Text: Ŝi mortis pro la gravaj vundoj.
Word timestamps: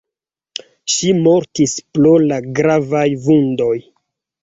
Ŝi 0.93 1.11
mortis 1.27 1.77
pro 1.99 2.17
la 2.25 2.43
gravaj 2.63 3.07
vundoj. 3.31 3.73